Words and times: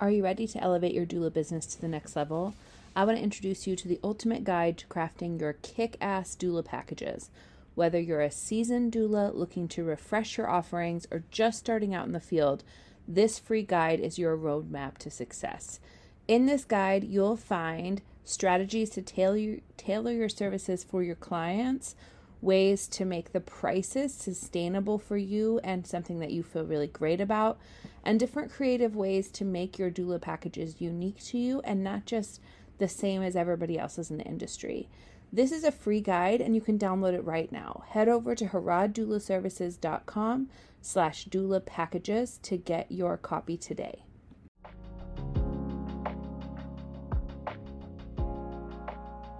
Are 0.00 0.10
you 0.10 0.24
ready 0.24 0.46
to 0.46 0.62
elevate 0.62 0.94
your 0.94 1.04
doula 1.04 1.30
business 1.30 1.66
to 1.66 1.80
the 1.80 1.86
next 1.86 2.16
level? 2.16 2.54
I 2.96 3.04
want 3.04 3.18
to 3.18 3.22
introduce 3.22 3.66
you 3.66 3.76
to 3.76 3.86
the 3.86 4.00
ultimate 4.02 4.44
guide 4.44 4.78
to 4.78 4.86
crafting 4.86 5.38
your 5.38 5.52
kick 5.52 5.98
ass 6.00 6.34
doula 6.34 6.64
packages. 6.64 7.28
Whether 7.74 8.00
you're 8.00 8.22
a 8.22 8.30
seasoned 8.30 8.94
doula 8.94 9.34
looking 9.34 9.68
to 9.68 9.84
refresh 9.84 10.38
your 10.38 10.48
offerings 10.48 11.06
or 11.10 11.24
just 11.30 11.58
starting 11.58 11.94
out 11.94 12.06
in 12.06 12.12
the 12.12 12.18
field, 12.18 12.64
this 13.06 13.38
free 13.38 13.62
guide 13.62 14.00
is 14.00 14.18
your 14.18 14.38
roadmap 14.38 14.96
to 14.98 15.10
success. 15.10 15.80
In 16.26 16.46
this 16.46 16.64
guide, 16.64 17.04
you'll 17.04 17.36
find 17.36 18.00
strategies 18.24 18.88
to 18.90 19.02
tailor, 19.02 19.58
tailor 19.76 20.12
your 20.12 20.30
services 20.30 20.82
for 20.82 21.02
your 21.02 21.14
clients, 21.14 21.94
ways 22.40 22.88
to 22.88 23.04
make 23.04 23.32
the 23.32 23.40
prices 23.40 24.14
sustainable 24.14 24.98
for 24.98 25.18
you 25.18 25.60
and 25.62 25.86
something 25.86 26.20
that 26.20 26.32
you 26.32 26.42
feel 26.42 26.64
really 26.64 26.86
great 26.86 27.20
about, 27.20 27.58
and 28.04 28.18
different 28.18 28.50
creative 28.50 28.96
ways 28.96 29.30
to 29.30 29.44
make 29.44 29.78
your 29.78 29.90
doula 29.90 30.20
packages 30.20 30.80
unique 30.80 31.22
to 31.24 31.38
you 31.38 31.60
and 31.64 31.84
not 31.84 32.06
just 32.06 32.40
the 32.78 32.88
same 32.88 33.22
as 33.22 33.36
everybody 33.36 33.78
else's 33.78 34.10
in 34.10 34.18
the 34.18 34.24
industry. 34.24 34.88
This 35.32 35.52
is 35.52 35.64
a 35.64 35.70
free 35.70 36.00
guide 36.00 36.40
and 36.40 36.54
you 36.54 36.60
can 36.60 36.78
download 36.78 37.14
it 37.14 37.24
right 37.24 37.50
now. 37.52 37.84
Head 37.88 38.08
over 38.08 38.34
to 38.34 38.46
harroddoulaservices.com 38.46 40.48
slash 40.80 41.26
doula 41.26 41.64
packages 41.64 42.38
to 42.42 42.56
get 42.56 42.90
your 42.90 43.16
copy 43.16 43.56
today. 43.56 44.04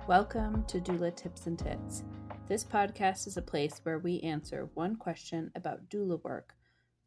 Welcome 0.06 0.64
to 0.64 0.80
Doula 0.80 1.14
Tips 1.14 1.46
and 1.46 1.58
Tits. 1.58 2.02
This 2.48 2.64
podcast 2.64 3.28
is 3.28 3.36
a 3.36 3.42
place 3.42 3.80
where 3.84 4.00
we 4.00 4.20
answer 4.20 4.68
one 4.74 4.96
question 4.96 5.52
about 5.54 5.88
doula 5.88 6.22
work, 6.24 6.56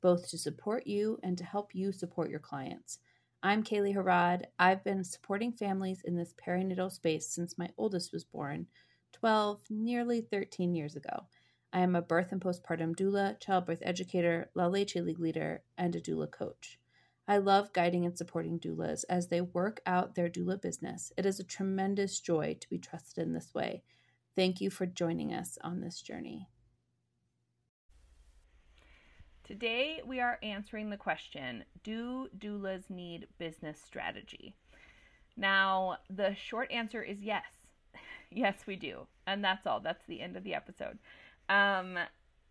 both 0.04 0.30
to 0.30 0.38
support 0.38 0.86
you 0.86 1.18
and 1.24 1.38
to 1.38 1.46
help 1.46 1.74
you 1.74 1.94
support 1.94 2.30
your 2.30 2.40
clients. 2.40 3.00
I'm 3.42 3.64
Kaely 3.64 3.94
Harrod. 3.94 4.48
I've 4.60 4.84
been 4.84 5.04
supporting 5.04 5.54
families 5.54 6.02
in 6.04 6.18
this 6.18 6.36
perinatal 6.46 6.92
space 6.92 7.30
since 7.30 7.58
my 7.58 7.70
oldest 7.78 8.12
was 8.12 8.26
born 8.26 8.68
12, 9.14 9.62
nearly 9.70 10.20
13 10.20 10.76
years 10.76 10.98
ago. 10.98 11.28
I 11.72 11.80
am 11.80 11.96
a 11.96 12.02
birth 12.02 12.34
and 12.34 12.42
postpartum 12.42 12.96
doula, 12.96 13.40
childbirth 13.40 13.80
educator, 13.82 14.50
La 14.54 14.68
Leche 14.68 14.98
League 14.98 15.20
leader, 15.20 15.64
and 15.78 15.96
a 15.96 16.02
doula 16.02 16.30
coach. 16.30 16.78
I 17.26 17.38
love 17.38 17.72
guiding 17.72 18.06
and 18.06 18.18
supporting 18.18 18.60
doulas 18.60 19.06
as 19.10 19.30
they 19.30 19.40
work 19.40 19.82
out 19.86 20.16
their 20.16 20.30
doula 20.30 20.62
business. 20.62 21.14
It 21.18 21.26
is 21.26 21.40
a 21.40 21.46
tremendous 21.46 22.20
joy 22.20 22.58
to 22.60 22.70
be 22.70 22.78
trusted 22.78 23.26
in 23.26 23.34
this 23.34 23.54
way. 23.54 23.84
Thank 24.36 24.60
you 24.60 24.70
for 24.70 24.86
joining 24.86 25.34
us 25.34 25.58
on 25.64 25.80
this 25.80 26.02
journey. 26.02 26.50
Today, 29.44 30.02
we 30.06 30.22
are 30.22 30.40
answering 30.42 30.90
the 30.90 30.96
question 30.96 31.66
Do 31.84 32.30
doulas 32.38 32.90
need 32.90 33.28
business 33.38 33.78
strategy? 33.86 34.56
Now, 35.36 35.98
the 36.10 36.34
short 36.34 36.72
answer 36.72 37.02
is 37.02 37.22
yes. 37.22 37.44
Yes, 38.36 38.56
we 38.66 38.78
do. 38.78 39.06
And 39.28 39.44
that's 39.44 39.68
all. 39.68 39.80
That's 39.80 40.04
the 40.08 40.20
end 40.20 40.36
of 40.36 40.44
the 40.44 40.56
episode. 40.56 40.98
Um, 41.50 42.00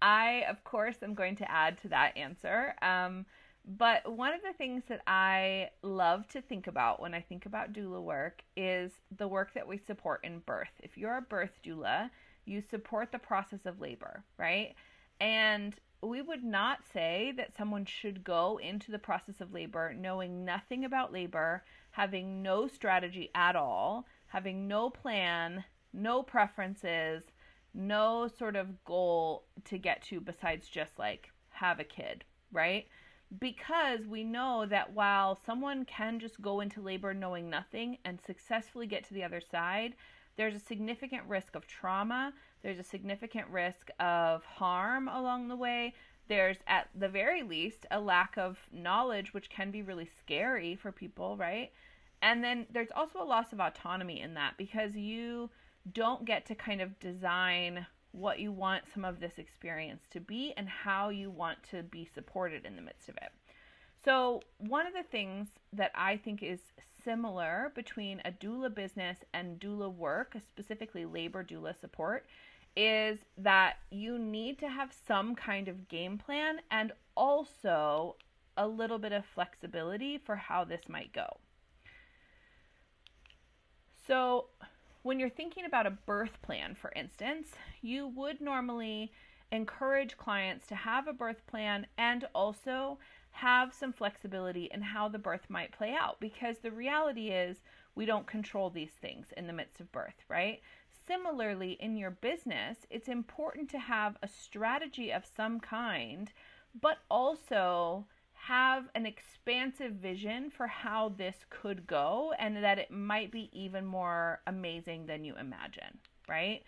I, 0.01 0.45
of 0.49 0.63
course, 0.63 1.03
am 1.03 1.15
going 1.15 1.35
to 1.37 1.51
add 1.51 1.77
to 1.83 1.89
that 1.89 2.17
answer. 2.17 2.75
Um, 2.83 3.27
but 3.65 4.13
one 4.13 4.33
of 4.33 4.43
the 4.43 4.53
things 4.53 4.85
that 4.89 5.01
I 5.09 5.71
love 5.83 6.29
to 6.29 6.41
think 6.41 6.69
about 6.69 7.01
when 7.01 7.15
I 7.15 7.21
think 7.21 7.47
about 7.47 7.73
doula 7.73 8.01
work 8.01 8.43
is 8.57 8.93
the 9.17 9.27
work 9.27 9.55
that 9.55 9.67
we 9.67 9.77
support 9.77 10.21
in 10.23 10.39
birth. 10.41 10.71
If 10.81 10.97
you're 10.97 11.17
a 11.17 11.23
birth 11.23 11.59
doula, 11.65 12.11
you 12.45 12.61
support 12.61 13.11
the 13.11 13.19
process 13.19 13.67
of 13.67 13.81
labor, 13.81 14.23
right? 14.39 14.75
And 15.21 15.75
we 16.03 16.21
would 16.21 16.43
not 16.43 16.81
say 16.93 17.33
that 17.37 17.55
someone 17.57 17.85
should 17.85 18.25
go 18.25 18.59
into 18.61 18.91
the 18.91 18.99
process 18.99 19.41
of 19.41 19.53
labor 19.53 19.95
knowing 19.95 20.45
nothing 20.45 20.85
about 20.85 21.13
labor, 21.13 21.63
having 21.93 22.43
no 22.43 22.67
strategy 22.67 23.31
at 23.35 23.55
all, 23.55 24.05
having 24.27 24.67
no 24.67 24.91
plan, 24.91 25.65
no 25.93 26.23
preferences, 26.23 27.23
no 27.73 28.29
sort 28.29 28.57
of 28.57 28.85
goal 28.85 29.45
to 29.65 29.79
get 29.79 30.03
to 30.03 30.21
besides 30.21 30.69
just 30.69 30.99
like 30.99 31.31
have 31.51 31.79
a 31.79 31.85
kid, 31.85 32.25
right? 32.51 32.89
Because 33.39 34.07
we 34.07 34.25
know 34.25 34.67
that 34.67 34.93
while 34.93 35.39
someone 35.47 35.85
can 35.85 36.19
just 36.19 36.43
go 36.43 36.61
into 36.61 36.83
labor 36.83 37.15
knowing 37.15 37.49
nothing 37.49 37.99
and 38.05 38.19
successfully 38.21 38.87
get 38.87 39.05
to 39.05 39.15
the 39.15 39.25
other 39.25 39.41
side, 39.41 39.95
there's 40.37 40.55
a 40.55 40.59
significant 40.59 41.25
risk 41.29 41.55
of 41.55 41.67
trauma, 41.67 42.33
there's 42.63 42.79
a 42.79 42.85
significant 42.85 43.49
risk 43.49 43.91
of 43.99 44.45
harm 44.45 45.09
along 45.09 45.49
the 45.49 45.57
way. 45.57 45.95
There's, 46.29 46.59
at 46.67 46.89
the 46.95 47.09
very 47.09 47.43
least, 47.43 47.87
a 47.91 48.01
lack 48.01 48.37
of 48.39 48.59
knowledge, 48.73 49.35
which 49.35 49.51
can 49.51 49.71
be 49.71 49.83
really 49.83 50.09
scary 50.21 50.77
for 50.77 50.93
people, 50.93 51.37
right? 51.37 51.73
And 52.23 52.43
then 52.43 52.67
there's 52.73 52.93
also 52.95 53.21
a 53.21 53.25
loss 53.25 53.53
of 53.53 53.61
autonomy 53.61 54.21
in 54.21 54.35
that 54.35 54.57
because 54.57 54.95
you 54.95 55.51
don't 55.93 56.25
get 56.25 56.47
to 56.47 56.55
kind 56.55 56.81
of 56.81 56.99
design 57.01 57.87
what 58.13 58.39
you 58.39 58.53
want 58.53 58.85
some 58.93 59.05
of 59.05 59.19
this 59.19 59.39
experience 59.39 60.03
to 60.11 60.21
be 60.21 60.53
and 60.57 60.69
how 60.69 61.09
you 61.09 61.31
want 61.31 61.59
to 61.71 61.83
be 61.83 62.05
supported 62.05 62.65
in 62.65 62.77
the 62.77 62.83
midst 62.83 63.09
of 63.09 63.17
it. 63.17 63.33
So, 64.05 64.43
one 64.59 64.87
of 64.87 64.93
the 64.93 65.05
things 65.05 65.49
that 65.73 65.93
I 65.95 66.17
think 66.17 66.43
is 66.43 66.61
similar 67.05 67.73
between 67.75 68.21
a 68.25 68.33
doula 68.33 68.75
business 68.75 69.19
and 69.33 69.61
doula 69.61 69.93
work, 69.93 70.37
specifically 70.49 71.05
labor 71.05 71.45
doula 71.45 71.79
support, 71.79 72.27
is 72.77 73.19
that 73.37 73.75
you 73.91 74.19
need 74.19 74.59
to 74.59 74.69
have 74.69 74.93
some 75.07 75.35
kind 75.35 75.69
of 75.69 75.89
game 75.89 76.19
plan 76.19 76.61
and 76.71 76.93
also 77.17 78.17
a 78.57 78.67
little 78.67 78.99
bit 78.99 79.13
of 79.13 79.25
flexibility 79.25 80.19
for 80.19 80.37
how 80.37 80.65
this 80.65 80.89
might 80.89 81.13
go. 81.13 81.39
So, 84.07 84.47
when 85.03 85.19
you're 85.19 85.29
thinking 85.29 85.65
about 85.65 85.87
a 85.87 85.91
birth 85.91 86.41
plan, 86.43 86.75
for 86.75 86.93
instance, 86.95 87.49
you 87.81 88.07
would 88.09 88.41
normally 88.41 89.13
encourage 89.51 90.17
clients 90.17 90.67
to 90.69 90.75
have 90.75 91.07
a 91.07 91.13
birth 91.13 91.47
plan 91.47 91.87
and 91.99 92.27
also 92.35 92.99
have 93.33 93.75
some 93.75 93.93
flexibility 93.93 94.69
in 94.73 94.81
how 94.83 95.09
the 95.09 95.19
birth 95.19 95.49
might 95.49 95.73
play 95.73 95.95
out 95.99 96.21
because 96.21 96.59
the 96.59 96.71
reality 96.71 97.29
is 97.29 97.59
we 97.95 98.07
don't 98.07 98.27
control 98.27 98.71
these 98.71 98.93
things 99.01 99.27
in 99.37 99.47
the 99.47 99.53
midst 99.53 99.81
of 99.81 99.91
birth, 99.93 100.25
right? 100.29 100.61
Similarly, 101.07 101.73
in 101.81 101.97
your 101.97 102.11
business, 102.11 102.79
it's 102.91 103.09
important 103.09 103.69
to 103.71 103.79
have 103.79 104.17
a 104.23 104.29
strategy 104.29 105.11
of 105.11 105.25
some 105.27 105.59
kind, 105.59 106.31
but 106.81 106.99
also 107.11 108.07
have 108.35 108.89
an 108.95 109.07
expansive 109.07 109.93
vision 109.93 110.51
for 110.51 110.67
how 110.67 111.11
this 111.11 111.37
could 111.49 111.87
go 111.87 112.33
and 112.39 112.57
that 112.57 112.79
it 112.79 112.91
might 112.91 113.31
be 113.31 113.51
even 113.53 113.87
more 113.87 114.41
amazing 114.47 115.07
than 115.07 115.25
you 115.25 115.37
imagine, 115.37 115.99
right? 116.29 116.63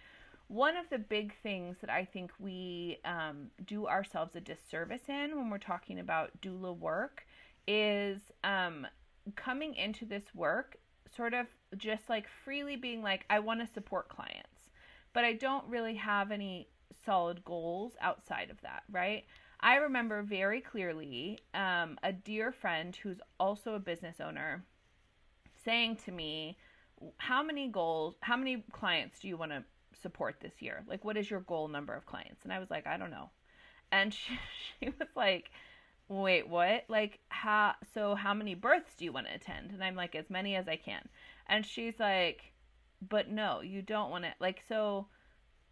One 0.48 0.76
of 0.76 0.88
the 0.90 0.98
big 0.98 1.34
things 1.42 1.76
that 1.80 1.90
I 1.90 2.04
think 2.04 2.30
we 2.38 2.98
um, 3.04 3.50
do 3.66 3.88
ourselves 3.88 4.36
a 4.36 4.40
disservice 4.40 5.08
in 5.08 5.36
when 5.36 5.50
we're 5.50 5.58
talking 5.58 5.98
about 5.98 6.40
doula 6.40 6.76
work 6.78 7.26
is 7.66 8.20
um, 8.44 8.86
coming 9.34 9.74
into 9.74 10.04
this 10.04 10.24
work 10.34 10.76
sort 11.16 11.34
of 11.34 11.46
just 11.74 12.08
like 12.08 12.26
freely 12.44 12.76
being 12.76 13.02
like, 13.02 13.24
I 13.30 13.40
want 13.40 13.60
to 13.60 13.66
support 13.66 14.08
clients, 14.08 14.70
but 15.12 15.24
I 15.24 15.32
don't 15.32 15.66
really 15.68 15.94
have 15.94 16.30
any 16.30 16.68
solid 17.04 17.44
goals 17.44 17.92
outside 18.00 18.50
of 18.50 18.60
that, 18.62 18.82
right? 18.90 19.24
I 19.60 19.76
remember 19.76 20.22
very 20.22 20.60
clearly 20.60 21.40
um, 21.54 21.98
a 22.02 22.12
dear 22.12 22.52
friend 22.52 22.94
who's 22.94 23.20
also 23.40 23.74
a 23.74 23.78
business 23.78 24.20
owner 24.20 24.64
saying 25.64 25.96
to 26.04 26.12
me, 26.12 26.58
How 27.16 27.42
many 27.42 27.68
goals, 27.68 28.16
how 28.20 28.36
many 28.36 28.64
clients 28.72 29.20
do 29.20 29.28
you 29.28 29.36
want 29.36 29.52
to 29.52 29.64
support 30.02 30.36
this 30.40 30.60
year? 30.60 30.84
Like, 30.86 31.04
what 31.04 31.16
is 31.16 31.30
your 31.30 31.40
goal 31.40 31.68
number 31.68 31.94
of 31.94 32.06
clients? 32.06 32.44
And 32.44 32.52
I 32.52 32.58
was 32.58 32.70
like, 32.70 32.86
I 32.86 32.96
don't 32.96 33.10
know. 33.10 33.30
And 33.90 34.12
she, 34.14 34.38
she 34.80 34.90
was 34.98 35.08
like, 35.16 35.50
Wait, 36.08 36.46
what? 36.46 36.84
Like, 36.88 37.20
how, 37.30 37.74
so 37.94 38.14
how 38.14 38.34
many 38.34 38.54
births 38.54 38.94
do 38.94 39.06
you 39.06 39.12
want 39.12 39.26
to 39.26 39.34
attend? 39.34 39.70
And 39.70 39.82
I'm 39.82 39.96
like, 39.96 40.14
As 40.14 40.28
many 40.28 40.56
as 40.56 40.68
I 40.68 40.76
can. 40.76 41.08
And 41.46 41.64
she's 41.64 41.98
like, 41.98 42.52
But 43.06 43.30
no, 43.30 43.60
you 43.60 43.82
don't 43.82 44.10
want 44.10 44.24
it. 44.24 44.34
like, 44.40 44.62
so 44.66 45.06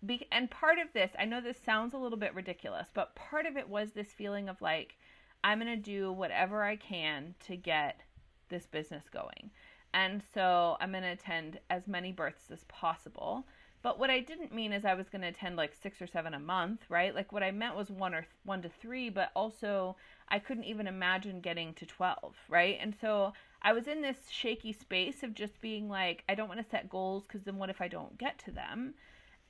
be, 0.04 0.26
and 0.32 0.50
part 0.50 0.78
of 0.78 0.92
this, 0.92 1.12
I 1.19 1.24
know 1.24 1.40
this 1.40 1.58
sounds 1.64 1.94
a 1.94 1.98
little 1.98 2.19
bit 2.19 2.34
ridiculous, 2.34 2.88
but 2.92 3.14
part 3.14 3.46
of 3.46 3.56
it 3.56 3.69
was 3.69 3.92
this 3.92 4.12
feeling 4.12 4.48
of 4.48 4.60
like, 4.60 4.96
I'm 5.44 5.60
going 5.60 5.74
to 5.74 5.76
do 5.76 6.12
whatever 6.12 6.62
I 6.62 6.76
can 6.76 7.34
to 7.46 7.56
get 7.56 8.00
this 8.48 8.66
business 8.66 9.04
going. 9.12 9.50
And 9.94 10.22
so 10.34 10.76
I'm 10.80 10.90
going 10.90 11.02
to 11.02 11.10
attend 11.10 11.60
as 11.70 11.86
many 11.86 12.12
births 12.12 12.50
as 12.50 12.64
possible. 12.64 13.44
But 13.82 13.98
what 13.98 14.10
I 14.10 14.20
didn't 14.20 14.54
mean 14.54 14.72
is 14.72 14.84
I 14.84 14.94
was 14.94 15.08
going 15.08 15.22
to 15.22 15.28
attend 15.28 15.56
like 15.56 15.74
six 15.74 16.00
or 16.00 16.06
seven 16.06 16.34
a 16.34 16.38
month, 16.38 16.82
right? 16.88 17.14
Like 17.14 17.32
what 17.32 17.42
I 17.42 17.50
meant 17.50 17.76
was 17.76 17.90
one 17.90 18.14
or 18.14 18.20
th- 18.20 18.30
one 18.44 18.62
to 18.62 18.69
three, 18.69 19.10
but 19.10 19.30
also 19.34 19.96
I 20.28 20.38
couldn't 20.38 20.64
even 20.64 20.86
imagine 20.86 21.40
getting 21.40 21.74
to 21.74 21.86
12, 21.86 22.34
right? 22.48 22.78
And 22.80 22.94
so 23.00 23.32
I 23.62 23.73
was 23.73 23.87
in 23.87 24.03
this 24.03 24.17
shaky 24.29 24.73
space 24.73 25.23
of 25.23 25.35
just 25.35 25.61
being 25.61 25.88
like, 25.88 26.25
I 26.29 26.35
don't 26.35 26.49
want 26.49 26.61
to 26.61 26.69
set 26.69 26.91
goals 26.91 27.25
because 27.26 27.43
then 27.44 27.59
what 27.59 27.70
if 27.70 27.81
I 27.81 27.88
don't 27.88 28.19
get 28.19 28.38
to 28.41 28.50
them? 28.50 28.94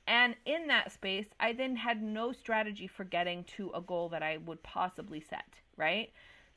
And 0.05 0.35
in 0.45 0.67
that 0.67 0.91
space, 0.91 1.27
I 1.39 1.53
then 1.53 1.75
had 1.75 2.01
no 2.03 2.31
strategy 2.31 2.87
for 2.87 3.05
getting 3.05 3.43
to 3.55 3.71
a 3.73 3.81
goal 3.81 4.09
that 4.09 4.21
I 4.21 4.37
would 4.37 4.61
possibly 4.61 5.21
set, 5.21 5.61
right? 5.77 6.11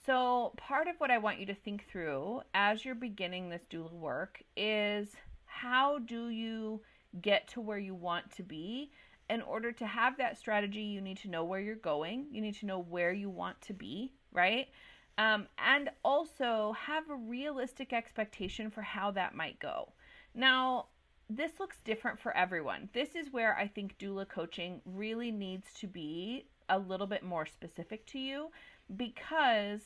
So, 0.05 0.53
part 0.57 0.89
of 0.89 0.97
what 0.99 1.11
I 1.11 1.19
want 1.19 1.39
you 1.39 1.47
to 1.47 1.55
think 1.55 1.87
through 1.89 2.43
as 2.55 2.85
you're 2.85 2.95
beginning 2.95 3.49
this 3.49 3.65
doula 3.71 3.93
work 3.93 4.43
is 4.57 5.09
how 5.47 5.99
do 5.99 6.29
you 6.29 6.83
get 7.23 7.49
to 7.49 7.61
where 7.61 7.79
you 7.79 7.95
want 7.95 8.31
to 8.33 8.43
be? 8.43 8.91
In 9.31 9.43
order 9.43 9.73
to 9.73 9.87
have 9.87 10.19
that 10.19 10.39
strategy, 10.39 10.83
you 10.83 11.01
need 11.01 11.17
to 11.19 11.31
know 11.31 11.45
where 11.45 11.61
you're 11.61 11.75
going. 11.77 12.27
You 12.31 12.41
need 12.41 12.57
to 12.57 12.67
know 12.67 12.81
where 12.81 13.13
you 13.13 13.31
want 13.31 13.61
to 13.63 13.73
be, 13.73 14.13
right? 14.33 14.69
Um, 15.19 15.47
and 15.59 15.91
also 16.05 16.75
have 16.79 17.09
a 17.09 17.15
realistic 17.15 17.93
expectation 17.93 18.71
for 18.71 18.83
how 18.83 19.11
that 19.13 19.35
might 19.35 19.59
go. 19.59 19.93
Now, 20.35 20.87
this 21.29 21.59
looks 21.59 21.79
different 21.85 22.21
for 22.21 22.37
everyone. 22.37 22.89
This 22.93 23.15
is 23.15 23.33
where 23.33 23.57
I 23.57 23.67
think 23.67 23.99
doula 23.99 24.29
coaching 24.29 24.81
really 24.85 25.31
needs 25.31 25.67
to 25.81 25.87
be 25.87 26.47
a 26.69 26.79
little 26.79 27.07
bit 27.07 27.23
more 27.23 27.47
specific 27.47 28.07
to 28.07 28.19
you 28.19 28.51
because 28.97 29.81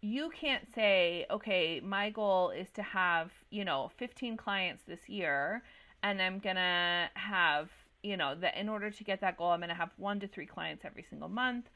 you 0.00 0.30
can't 0.30 0.66
say, 0.74 1.24
okay, 1.30 1.80
my 1.80 2.10
goal 2.10 2.50
is 2.50 2.70
to 2.72 2.82
have, 2.82 3.30
you 3.50 3.64
know, 3.64 3.90
15 3.96 4.36
clients 4.36 4.82
this 4.86 5.08
year 5.08 5.62
and 6.02 6.20
I'm 6.20 6.38
going 6.38 6.56
to 6.56 7.08
have, 7.14 7.70
you 8.02 8.18
know, 8.18 8.34
that 8.34 8.58
in 8.58 8.68
order 8.68 8.90
to 8.90 9.04
get 9.04 9.22
that 9.22 9.38
goal, 9.38 9.50
I'm 9.50 9.60
going 9.60 9.70
to 9.70 9.74
have 9.74 9.90
one 9.96 10.20
to 10.20 10.28
three 10.28 10.44
clients 10.44 10.84
every 10.84 11.06
single 11.08 11.30
month. 11.30 11.70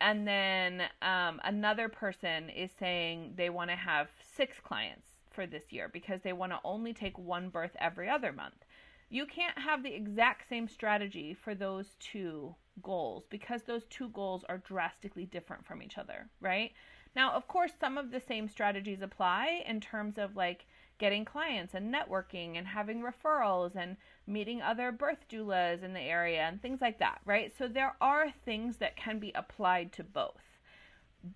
And 0.00 0.26
then 0.26 0.82
um, 1.02 1.40
another 1.44 1.88
person 1.88 2.50
is 2.50 2.70
saying 2.78 3.34
they 3.36 3.50
want 3.50 3.70
to 3.70 3.76
have 3.76 4.08
six 4.36 4.56
clients 4.62 5.08
for 5.30 5.46
this 5.46 5.72
year 5.72 5.88
because 5.92 6.20
they 6.22 6.32
want 6.32 6.52
to 6.52 6.60
only 6.64 6.92
take 6.92 7.18
one 7.18 7.48
birth 7.48 7.76
every 7.80 8.08
other 8.08 8.32
month. 8.32 8.64
You 9.10 9.26
can't 9.26 9.58
have 9.58 9.82
the 9.82 9.94
exact 9.94 10.48
same 10.48 10.68
strategy 10.68 11.34
for 11.34 11.54
those 11.54 11.96
two 11.98 12.54
goals 12.82 13.24
because 13.30 13.62
those 13.62 13.84
two 13.86 14.08
goals 14.10 14.44
are 14.48 14.58
drastically 14.58 15.24
different 15.24 15.66
from 15.66 15.82
each 15.82 15.98
other, 15.98 16.28
right? 16.40 16.72
Now, 17.18 17.32
of 17.32 17.48
course, 17.48 17.72
some 17.80 17.98
of 17.98 18.12
the 18.12 18.20
same 18.20 18.48
strategies 18.48 19.02
apply 19.02 19.64
in 19.66 19.80
terms 19.80 20.18
of 20.18 20.36
like 20.36 20.66
getting 20.98 21.24
clients 21.24 21.74
and 21.74 21.92
networking 21.92 22.56
and 22.56 22.64
having 22.64 23.02
referrals 23.02 23.74
and 23.74 23.96
meeting 24.28 24.62
other 24.62 24.92
birth 24.92 25.26
doulas 25.28 25.82
in 25.82 25.94
the 25.94 26.00
area 26.00 26.42
and 26.42 26.62
things 26.62 26.80
like 26.80 27.00
that, 27.00 27.20
right? 27.24 27.52
So 27.58 27.66
there 27.66 27.96
are 28.00 28.30
things 28.44 28.76
that 28.76 28.96
can 28.96 29.18
be 29.18 29.32
applied 29.34 29.90
to 29.94 30.04
both. 30.04 30.60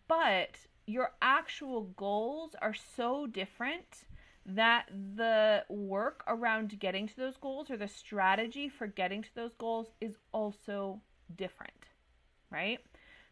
But 0.06 0.54
your 0.86 1.14
actual 1.20 1.82
goals 1.96 2.54
are 2.62 2.74
so 2.74 3.26
different 3.26 4.04
that 4.46 4.86
the 5.16 5.64
work 5.68 6.22
around 6.28 6.78
getting 6.78 7.08
to 7.08 7.16
those 7.16 7.36
goals 7.36 7.72
or 7.72 7.76
the 7.76 7.88
strategy 7.88 8.68
for 8.68 8.86
getting 8.86 9.20
to 9.24 9.34
those 9.34 9.54
goals 9.54 9.88
is 10.00 10.16
also 10.30 11.00
different, 11.34 11.88
right? 12.52 12.78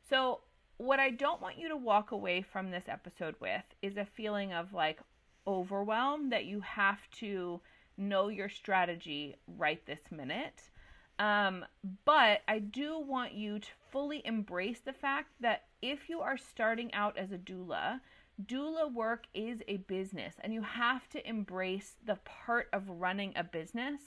So, 0.09 0.41
what 0.81 0.99
I 0.99 1.11
don't 1.11 1.43
want 1.43 1.59
you 1.59 1.69
to 1.69 1.77
walk 1.77 2.11
away 2.11 2.41
from 2.41 2.71
this 2.71 2.89
episode 2.89 3.35
with 3.39 3.65
is 3.83 3.99
a 3.99 4.07
feeling 4.07 4.55
of 4.55 4.73
like 4.73 4.99
overwhelm 5.47 6.31
that 6.31 6.47
you 6.47 6.61
have 6.61 7.01
to 7.19 7.61
know 7.99 8.29
your 8.29 8.49
strategy 8.49 9.37
right 9.59 9.85
this 9.85 10.01
minute. 10.11 10.71
Um, 11.19 11.67
but 12.07 12.41
I 12.49 12.61
do 12.61 12.99
want 12.99 13.35
you 13.35 13.59
to 13.59 13.69
fully 13.93 14.23
embrace 14.25 14.81
the 14.81 14.95
fact 14.95 15.29
that 15.41 15.65
if 15.83 16.09
you 16.09 16.21
are 16.21 16.39
starting 16.39 16.95
out 16.95 17.19
as 17.19 17.31
a 17.31 17.37
doula, 17.37 18.01
doula 18.47 18.91
work 18.91 19.25
is 19.35 19.63
a 19.69 19.77
business 19.77 20.37
and 20.41 20.55
you 20.55 20.63
have 20.63 21.11
to 21.11 21.29
embrace 21.29 21.97
the 22.07 22.17
part 22.25 22.71
of 22.73 22.89
running 22.89 23.35
a 23.37 23.45
business 23.45 24.01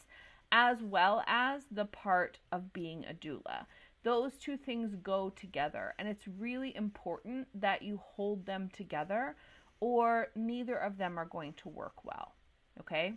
as 0.51 0.81
well 0.81 1.23
as 1.27 1.65
the 1.69 1.85
part 1.85 2.39
of 2.51 2.73
being 2.73 3.05
a 3.07 3.13
doula. 3.13 3.67
Those 4.03 4.33
two 4.38 4.57
things 4.57 4.95
go 5.01 5.29
together, 5.29 5.94
and 5.97 6.07
it's 6.07 6.27
really 6.39 6.75
important 6.75 7.47
that 7.55 7.81
you 7.81 8.00
hold 8.03 8.45
them 8.45 8.69
together, 8.73 9.35
or 9.79 10.27
neither 10.35 10.75
of 10.75 10.97
them 10.97 11.17
are 11.17 11.25
going 11.25 11.53
to 11.53 11.69
work 11.69 12.03
well. 12.03 12.33
Okay? 12.79 13.13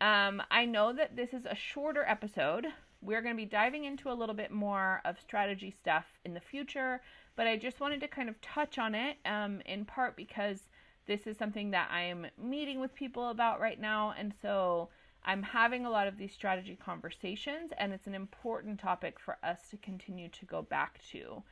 Um, 0.00 0.42
I 0.50 0.64
know 0.64 0.92
that 0.92 1.16
this 1.16 1.32
is 1.32 1.44
a 1.44 1.54
shorter 1.54 2.04
episode. 2.06 2.66
We're 3.00 3.22
going 3.22 3.34
to 3.34 3.42
be 3.42 3.46
diving 3.46 3.84
into 3.84 4.10
a 4.10 4.14
little 4.14 4.34
bit 4.34 4.50
more 4.50 5.00
of 5.04 5.20
strategy 5.20 5.70
stuff 5.70 6.04
in 6.24 6.34
the 6.34 6.40
future, 6.40 7.00
but 7.36 7.46
I 7.46 7.56
just 7.56 7.80
wanted 7.80 8.00
to 8.00 8.08
kind 8.08 8.28
of 8.28 8.40
touch 8.40 8.78
on 8.78 8.94
it 8.94 9.16
um, 9.24 9.60
in 9.66 9.84
part 9.84 10.16
because 10.16 10.60
this 11.06 11.26
is 11.26 11.36
something 11.36 11.70
that 11.72 11.90
I'm 11.90 12.26
meeting 12.40 12.80
with 12.80 12.94
people 12.94 13.30
about 13.30 13.60
right 13.60 13.80
now. 13.80 14.14
And 14.18 14.32
so 14.42 14.90
I'm 15.28 15.42
having 15.42 15.84
a 15.84 15.90
lot 15.90 16.08
of 16.08 16.16
these 16.16 16.32
strategy 16.32 16.74
conversations, 16.82 17.70
and 17.76 17.92
it's 17.92 18.06
an 18.06 18.14
important 18.14 18.80
topic 18.80 19.20
for 19.20 19.36
us 19.42 19.60
to 19.70 19.76
continue 19.76 20.30
to 20.30 20.46
go 20.46 20.62
back 20.62 21.00
to 21.12 21.42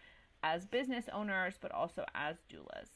as 0.42 0.64
business 0.64 1.10
owners, 1.12 1.56
but 1.60 1.72
also 1.72 2.06
as 2.14 2.36
doulas. 2.50 2.88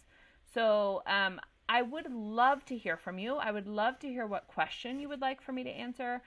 So, 0.55 1.03
um, 1.07 1.39
I 1.69 1.83
would 1.83 2.11
love 2.11 2.65
to 2.65 2.79
hear 2.79 2.97
from 2.97 3.19
you. 3.19 3.37
I 3.37 3.53
would 3.53 3.69
love 3.69 3.99
to 4.01 4.09
hear 4.09 4.27
what 4.27 4.49
question 4.49 4.99
you 4.99 5.09
would 5.11 5.21
like 5.21 5.43
for 5.43 5.53
me 5.53 5.63
to 5.65 5.71
answer. 5.71 6.23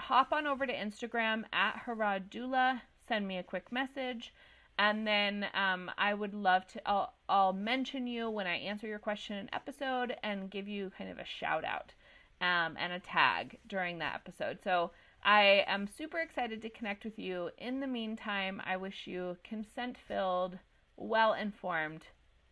Hop 0.00 0.32
on 0.32 0.46
over 0.46 0.66
to 0.66 0.72
Instagram 0.72 1.44
at 1.52 1.82
Harrod 1.84 2.30
Doula, 2.30 2.80
send 3.06 3.28
me 3.28 3.36
a 3.36 3.42
quick 3.42 3.70
message. 3.70 4.32
And 4.78 5.06
then 5.06 5.46
um, 5.52 5.90
I 5.98 6.14
would 6.14 6.34
love 6.34 6.66
to, 6.68 6.88
I'll, 6.88 7.12
I'll 7.28 7.52
mention 7.52 8.06
you 8.06 8.30
when 8.30 8.46
I 8.46 8.56
answer 8.56 8.86
your 8.86 8.98
question 8.98 9.36
in 9.36 9.50
episode 9.52 10.16
and 10.22 10.50
give 10.50 10.66
you 10.66 10.92
kind 10.96 11.10
of 11.10 11.18
a 11.18 11.24
shout 11.26 11.64
out 11.64 11.92
um, 12.40 12.76
and 12.78 12.92
a 12.92 13.00
tag 13.00 13.58
during 13.68 13.98
that 13.98 14.14
episode. 14.14 14.58
So 14.62 14.90
I 15.24 15.64
am 15.66 15.88
super 15.88 16.18
excited 16.18 16.62
to 16.62 16.70
connect 16.70 17.04
with 17.04 17.18
you. 17.18 17.50
In 17.58 17.80
the 17.80 17.86
meantime, 17.86 18.62
I 18.64 18.76
wish 18.76 19.06
you 19.06 19.36
consent 19.44 19.96
filled, 20.06 20.58
well 20.96 21.34
informed 21.34 22.02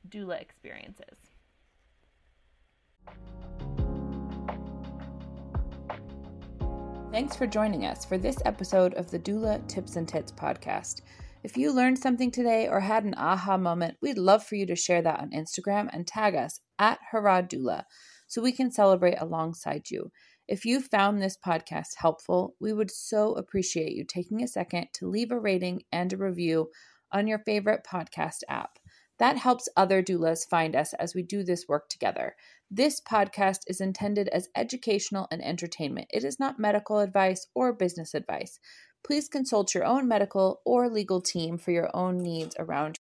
doula 0.09 0.41
experiences. 0.41 1.19
Thanks 7.13 7.35
for 7.35 7.47
joining 7.47 7.87
us 7.87 8.05
for 8.05 8.19
this 8.19 8.37
episode 8.45 8.93
of 8.95 9.11
the 9.11 9.19
Doula 9.19 9.67
Tips 9.69 9.97
and 9.97 10.07
Tits 10.07 10.33
podcast. 10.33 11.01
If 11.45 11.57
you 11.57 11.73
learned 11.73 11.99
something 11.99 12.31
today 12.31 12.69
or 12.69 12.81
had 12.81 13.05
an 13.05 13.15
aha 13.17 13.57
moment, 13.57 13.97
we'd 14.03 14.19
love 14.19 14.45
for 14.45 14.57
you 14.57 14.67
to 14.67 14.77
share 14.77 15.01
that 15.01 15.21
on 15.21 15.31
Instagram 15.31 15.89
and 15.93 16.07
tag 16.07 16.35
us 16.35 16.61
at 16.79 16.99
Harrod 17.11 17.49
Doula 17.49 17.85
so 18.27 18.43
we 18.43 18.53
can 18.53 18.71
celebrate 18.71 19.21
alongside 19.21 19.91
you. 19.91 20.11
If 20.49 20.65
you 20.65 20.81
found 20.81 21.21
this 21.21 21.37
podcast 21.37 21.97
helpful, 21.97 22.55
we 22.61 22.73
would 22.73 22.91
so 22.91 23.35
appreciate 23.35 23.93
you 23.93 24.05
taking 24.05 24.43
a 24.43 24.49
second 24.49 24.89
to 24.95 25.09
leave 25.09 25.31
a 25.31 25.39
rating 25.39 25.83
and 25.91 26.13
a 26.13 26.17
review 26.17 26.71
on 27.13 27.27
your 27.27 27.41
favorite 27.41 27.87
podcast 27.89 28.41
app. 28.49 28.79
That 29.19 29.39
helps 29.39 29.69
other 29.77 30.03
doulas 30.03 30.49
find 30.49 30.77
us 30.77 30.93
as 30.95 31.15
we 31.15 31.23
do 31.23 31.43
this 31.43 31.65
work 31.69 31.89
together. 31.89 32.37
This 32.71 33.01
podcast 33.01 33.61
is 33.67 33.81
intended 33.81 34.29
as 34.29 34.49
educational 34.55 35.27
and 35.31 35.43
entertainment. 35.43 36.09
It 36.11 36.23
is 36.23 36.39
not 36.39 36.59
medical 36.59 36.99
advice 36.99 37.47
or 37.55 37.73
business 37.73 38.13
advice 38.13 38.61
please 39.07 39.29
consult 39.29 39.73
your 39.73 39.85
own 39.85 40.09
medical 40.09 40.61
or 40.65 40.91
legal 40.91 41.21
team 41.21 41.57
for 41.57 41.71
your 41.71 41.89
own 41.95 42.19
needs 42.19 42.57
around 42.59 42.99